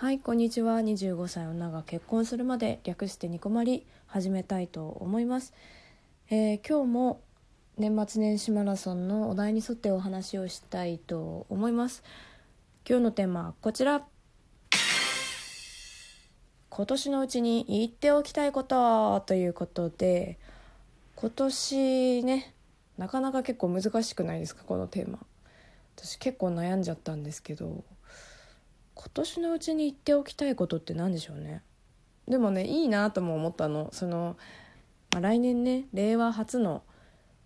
[0.00, 0.78] はいこんにちは。
[0.78, 5.52] 25歳女が結婚するまで略してニコマリ始めたいと思います、
[6.30, 7.20] えー今日も
[7.76, 12.04] 年末年始マラソンのお題に沿ってお話をしたいと思います。
[12.88, 14.06] 今日のテーマはこちら。
[16.70, 20.38] 今年のうちに言っておきたいことということで
[21.16, 22.54] 今年ね
[22.98, 25.18] なかなか結構難しくないですかこのテーマ。
[25.96, 27.82] 私結構悩んじゃったんですけど。
[28.98, 31.62] 今年のうちに言っておきたいことって何でしょうね。
[32.26, 33.90] でもねいいなとも思ったの。
[33.92, 34.36] その、
[35.12, 36.82] まあ、来年ね令和初の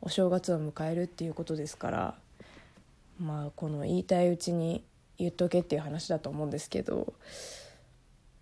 [0.00, 2.14] お正月を迎えるっていうことですから
[3.18, 4.84] まあこの言いたいうちに
[5.18, 7.12] 言っとけっていう話だと思うんですけど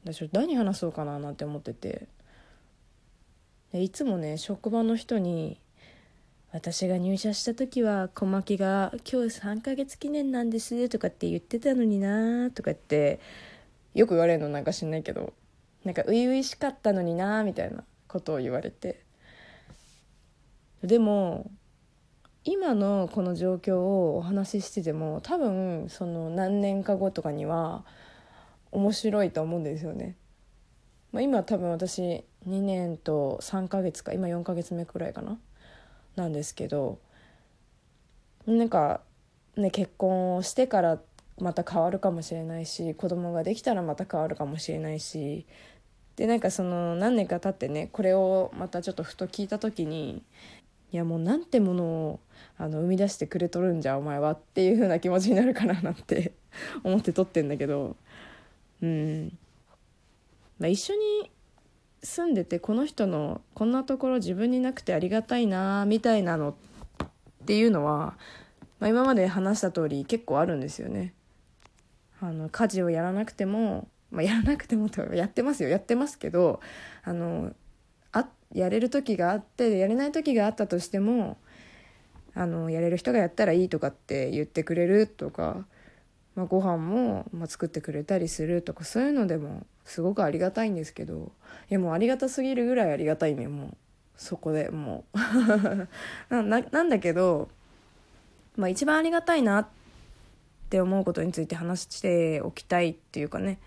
[0.04, 2.06] 私何話そうかななんて思ってて。
[3.74, 5.60] いつもね職場の人に
[6.50, 13.20] 私が入社した時は小牧が「今日3ヶ月記念なんです」とかって言ってたのになとかって
[13.94, 15.34] よく言われるのなんか知んないけど
[15.84, 19.02] なんか初々しかったのになみたいなことを言われて
[20.82, 21.50] でも
[22.44, 27.84] 今のこの状況をお話ししてても多分その何年か後とかには
[28.72, 30.16] 面白いと思うんですよね。
[31.12, 35.38] まあ、今多分私2年と3ヶ月か今4ヶ月目くらいかな
[36.18, 36.98] なんですけど
[38.46, 39.00] なんか
[39.56, 40.98] ね結婚をしてから
[41.40, 45.46] また変わるかもしれないし子供ができたらまた変わるかもしれないし
[46.16, 50.22] でなんかその何年か経ってねこれをまたちょっとふと聞いた時に
[50.90, 52.20] いやもうなんてものを
[52.56, 56.32] あの生み出してくれとるんじゃお前はっていう風な気持ちになるかななんて
[56.82, 57.94] 思って撮ってんだけど
[58.82, 59.38] うん、
[60.58, 61.30] まあ、一緒に
[62.08, 66.56] 住んでてこの人のこんなところ自分になくてありがたいなみたいなの
[67.02, 67.06] っ
[67.44, 68.16] ていうのは、
[68.80, 71.12] まあ、今まで話した通り結構あるんですよね。
[72.20, 76.60] あの家事をやらなくても、まあ、やらなくてもってやってますよやってますけど
[77.04, 77.52] あの
[78.12, 81.36] あやれる時があってやれない時があったとしても
[82.34, 85.66] あのやれる人がやったらいいとかって言ってくれるとか、
[86.38, 91.32] まあ、ご飯も、ま、作ってくれたりするとかそういうのでもすごくありがたいんですけど
[91.68, 93.76] いやもうありがたすぎるぐらいありがたいねもう
[94.16, 95.18] そこでもう。
[96.30, 97.48] なんだけど、
[98.56, 99.68] まあ、一番ありがたいなっ
[100.70, 103.58] て思うことについて話しておきたいっていうかね、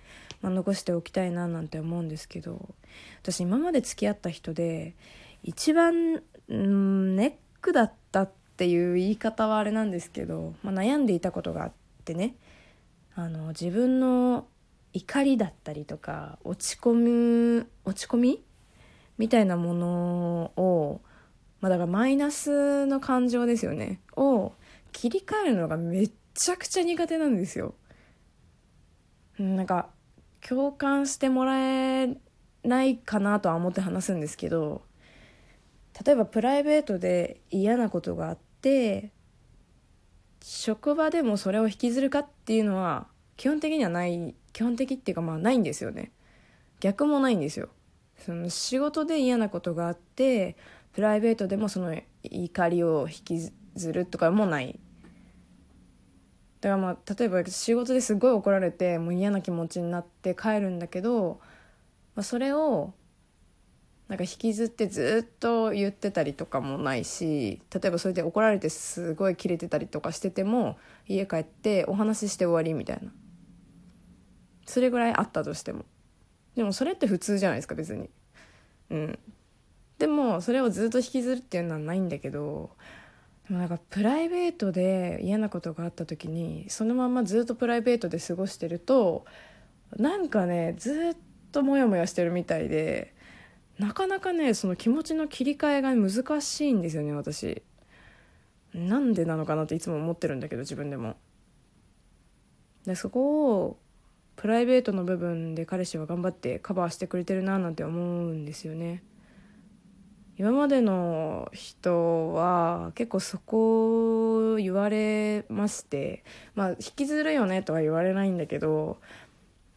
[0.42, 2.74] まあ、残しておきたいななんて思うんですけど
[3.22, 4.96] 私今まで付き合った人で
[5.44, 11.72] 一番ネックだったっていう言い方はあれなんですけど、まあ、悩んでいたことがあっ
[12.06, 12.36] てね。
[13.16, 14.47] あの自分の
[14.94, 16.94] 怒りだったりとか落ち込
[17.59, 18.44] む落ち込み？
[19.17, 21.01] みたいなものを、
[21.59, 24.53] まあ、だからマイナスの感情ですよねを
[24.91, 27.75] 切り替えるのがめちゃくちゃ苦手なんですよ。
[29.38, 29.89] なんか
[30.47, 32.17] 共感してもらえ
[32.63, 34.83] ないかなとは思って話すんですけど
[36.05, 39.11] 例えばプライベートで嫌なことがあって
[40.61, 46.11] 職場でもそれを引きずるかっていうのは基本的にはない基本的っていうかまあないんですよね。
[46.79, 47.69] 逆もないんですよ。
[48.19, 50.55] その仕事で嫌なことがあって
[50.94, 54.79] プライベートでもその怒りを引きずるとかもない。
[56.59, 61.39] だからまあ例えば仕事ですごい怒られてもう嫌な気持ちになって帰るんだけど、
[62.13, 62.93] まあ、それを
[64.11, 70.77] なんか引きずってずっと言ってたりとかもないし例えばそれで怒られてすごいキレてたりとかしてても
[71.07, 73.09] 家帰ってお話しして終わりみたいな。
[74.66, 75.85] それぐらいあったとしても。
[76.57, 78.09] でもそれって普通じゃないですか別に。
[78.89, 79.19] うん。
[79.97, 82.72] でもそれをずっと引きずるっていうのはないんだけど
[83.47, 89.23] でもなんかプライベートで嫌なことがあった時にそのままずっとプライベートで過ごしてると
[89.95, 91.17] なんかねずっ
[91.53, 93.13] とモヤモヤしてるみたいで
[93.81, 97.64] なかなかねその気持ちの切り替えが難しいんですよね私。
[98.75, 101.16] なんでなのかなっていつも思ってるんだけど自分でも。
[102.86, 103.80] でそこを
[104.36, 109.02] プライベートの部分で彼氏は頑張ってカバーしてくれてるななんて思うんですよね。
[110.38, 116.23] 今までの人は結構そこを言われまして
[116.53, 119.00] まあ引きずるよねとは言われないんだけど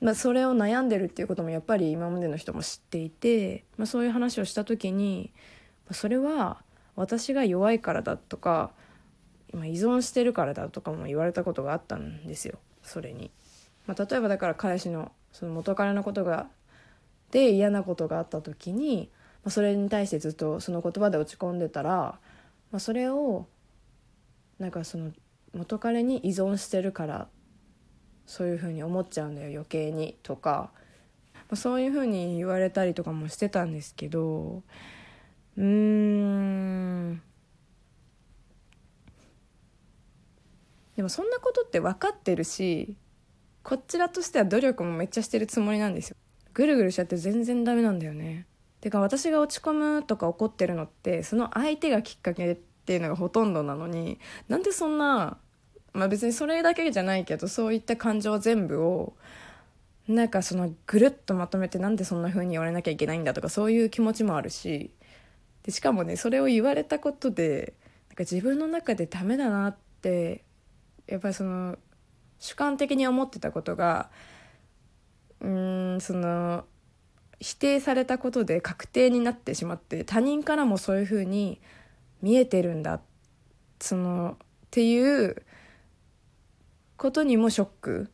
[0.05, 5.33] まあ、それを悩んでるっていうこともやっぱり今までの人も知っていて、まあ、そういう話をした時に
[5.93, 6.59] それは
[6.95, 8.73] 私が弱いからだとか
[9.55, 13.31] 今依存してるからだとかも言われたことがあったんですよそれに。
[13.87, 16.49] まあ、例えばだから彼氏のその元彼のことが
[17.31, 19.09] で嫌なことがあった時に、
[19.43, 22.19] まあ、それに対してずっとその言葉で落ち込んでたら、
[22.71, 23.47] まあ、それを
[24.59, 25.13] なんかその
[25.55, 27.27] 元彼に依存してるから
[28.27, 30.71] そういうふうに思っちゃうんだよ余計にとか、
[31.51, 34.63] ま、そういうふうに言われたりとかもしてたんですけど
[35.57, 37.23] うーん。
[40.97, 42.97] でもそんなことって分かってるし
[43.65, 46.17] こちらとしては努力もめっちゃしてるつもりなんですよ。
[46.53, 48.47] ぐるぐるしちゃって全然ダメなんだよね。
[48.81, 55.39] てか私が落ち込むとか怒ってるのってその相手がきっかけっていうのがほとんどなのになんでそんな
[55.95, 59.15] まあ別にそれだけじゃないけどそういった感情全部を
[60.07, 64.91] なんかそのぐるっとまとめてなんでそんな風に言われなきゃいけないんだとかそういう気持ちもあるし。
[65.65, 67.75] でしかもねそれを言われたことで
[68.11, 70.45] なんか自分の中でダメだなって
[71.07, 71.77] やっぱりその
[72.39, 74.11] 主観的に思ってたことが
[75.41, 76.65] うんその
[77.41, 81.61] 否定されたことで確定になってしまって他人からもそういうふうに
[82.23, 83.01] 見えてるんだ
[83.81, 85.43] そのっていう
[86.97, 88.11] ことにもショック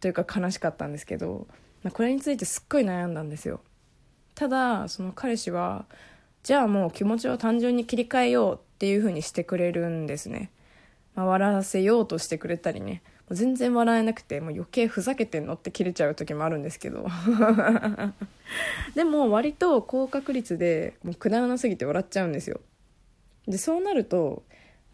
[0.00, 1.46] というか悲しかったんですけど
[1.92, 3.60] これについてすっごい悩んだんですよ。
[4.34, 5.86] ただその彼氏は
[6.42, 10.50] じゃあもう気持ちを単純に切り替えようっていうふうにしてくれるんですね、
[11.14, 13.02] まあ、笑わせようとしてくれたりね。
[13.30, 17.06] 全然笑えなくてもう余計ふざけてんのって切れちゃう時もあるんですけど。
[18.94, 22.60] でも割と高確率でもうくだらなすぎて笑っちゃうんですよ。
[23.48, 24.44] でそうなると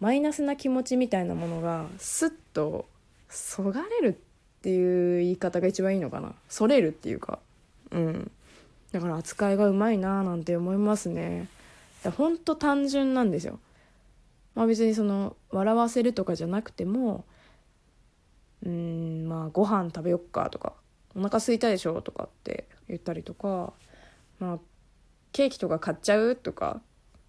[0.02, 2.88] マイナスな気持ちみたいなものがスッと
[3.28, 6.34] そがれるっていう言い方が一番いいのかな。
[6.49, 7.38] それるっていうか。
[7.93, 8.31] うん。
[8.90, 11.46] だから扱いがうまいなーなんて思いますね。
[12.16, 13.60] ほんと単純なんですよ。
[14.56, 17.25] まあ別にその笑わせるとかじゃなくても
[18.66, 20.72] うんまあご飯食べよっかとか
[21.14, 23.72] お腹空いたでしょとかって言ったりとか
[24.40, 24.58] まあ
[25.31, 26.81] ケーキとか買っちゃうとか、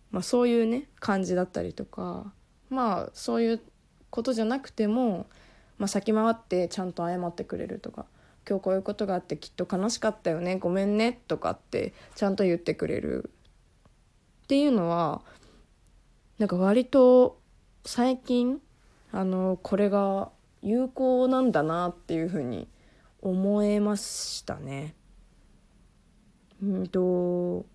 [0.09, 2.33] まあ、そういうね感じだったりとか
[2.73, 3.61] まあそういう
[4.09, 5.27] ことじゃなくても、
[5.77, 8.05] まあ、先回ってちゃんと謝ってくれるとか
[8.47, 13.31] 今日こういうことがあってきっと悲しかったよねごめんねとかってちゃんと言ってくれる
[14.43, 15.21] っていうのは
[16.37, 17.39] なんか割と
[17.85, 18.59] 最近
[19.11, 20.31] あのこれが
[20.61, 22.67] 有効なんだなっていうふうに
[23.21, 24.95] 思えましたね。
[26.61, 27.65] うんと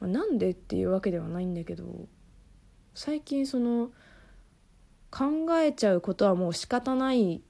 [0.00, 1.84] なんでっていうわけではないんだけど
[2.94, 3.90] 最近その
[5.10, 7.42] 考えちゃうことはもう仕方ない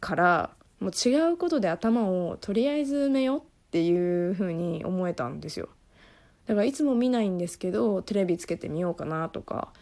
[0.00, 0.50] から
[0.80, 5.68] もう違うことで頭をとりあえず埋めようっていうふうに思えたんですよ。
[6.46, 9.72] だからいつも見ないんですけどテレビつけてみようかなとか、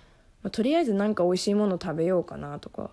[0.43, 2.91] まあ、とりあえず何か美味しいもの食べようかなとか。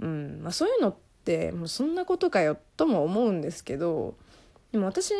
[0.00, 4.16] うんまあ、そういうのってもうそんなことかよとも思うんですけど
[4.72, 5.14] でも私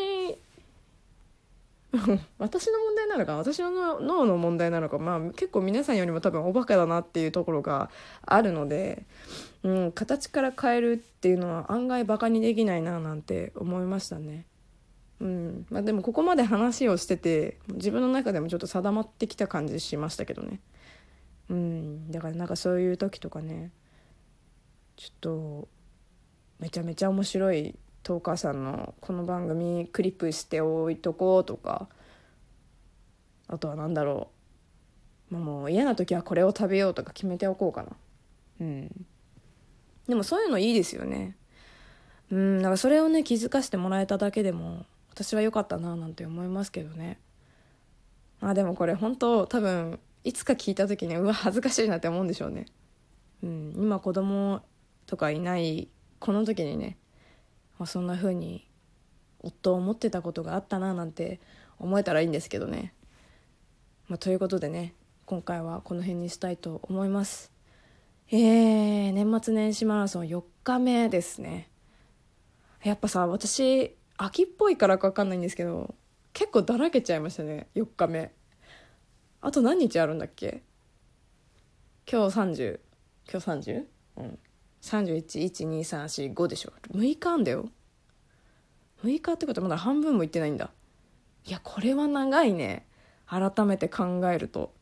[2.39, 7.91] 私の問題なのか私の脳の問題なのか、まあ、結構皆さんよりも多分おバカだなっていうところが
[8.25, 9.05] あるので、
[9.63, 14.47] うん、形から変えるっていうのは案外バカにできないななんて思いましたね。
[15.21, 20.61] うんまあ、でもここまで話をしてて自分の中でもちょっと定まってきた感じしましたけどね。
[21.49, 23.71] うん、だからなんかそういう時とかね
[24.97, 25.69] ちょっと
[26.59, 31.89] めちゃめちゃ面白いトーカーさんのこの番組クリップしておいとこうとか。
[33.49, 34.29] あとは何だろ
[35.31, 37.91] う、まあ、もう嫌な時はこれを食べようとか決めておこうかな。
[38.61, 39.07] うん。
[40.09, 41.37] でもそういうのいいですよね。
[42.31, 47.21] うんだからそれをね気づかせてもらえただけでも私は良かったななんて思いますけどね。
[48.41, 52.67] あでもこれ本当多分いつか聞いた時にうわ恥ずかしいなって思うんでしょうね。
[53.43, 54.63] うん今子供
[55.07, 55.89] とかいない
[56.21, 56.97] この時にね、
[57.83, 58.65] まあ、そんな風に
[59.41, 61.41] 夫を思ってたことがあったななんて
[61.81, 62.95] 思えたらいいんですけどね。
[64.07, 64.95] まあ、ということでね
[65.27, 67.51] 今回はこの辺にしたいと思います。
[68.31, 71.71] えー、年末年始マラソン4日目ですね。
[72.85, 75.97] やっぱさ私秋っぽいからか分かんないんですけど
[76.33, 78.33] 結構だらけちゃいましたね4日目
[79.41, 80.63] あと何日あるんだっけ？
[82.09, 82.79] 今日30
[83.29, 83.85] 今日 30?
[84.19, 84.39] うん
[84.83, 85.25] 31。
[85.25, 85.81] 12。
[85.81, 86.33] 3。
[86.33, 86.35] 4。
[86.35, 87.69] 5でしょ6日あんだよ
[89.05, 90.71] 6日ってことはまだ半分もいってないんだ
[91.47, 92.87] いやこれは長いね
[93.27, 94.73] 改めて考えると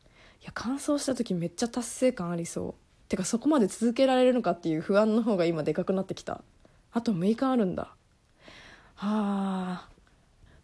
[0.41, 2.73] いや乾燥した時めっちゃ達成感ありそう
[3.07, 6.41] てかそこまで続けられるのかっていう不安の方が今でかくなってきた
[6.91, 7.93] あと6日あるんだ
[8.95, 9.89] はあ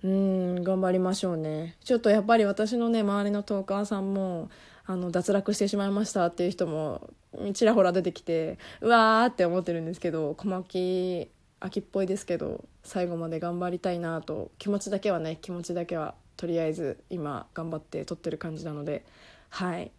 [0.04, 4.50] うん頑張りましょうねちょっとやっぱり私のね周りのトーカーさんも
[4.86, 7.10] あの脱落してしまいましたっていう人も
[7.54, 11.30] ちらほら出てきてうわーって思ってるんですけど小牧
[11.60, 19.06] 秋っぽいですけど最後まで頑張りたいなと気持ちだけはね気持ちだけはとりあえず今頑張って撮ってる感じなので
[19.50, 19.92] はい。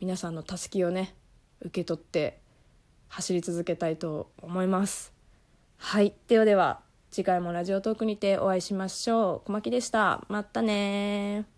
[0.00, 1.14] 皆さんのたすきをね
[1.60, 2.38] 受け取って
[3.08, 5.12] 走り続けたいと思います。
[5.78, 6.14] はい。
[6.28, 9.46] ではでは次回もラジオトークにてお会いしましょう。
[9.46, 10.24] 小牧でした。
[10.28, 11.55] またね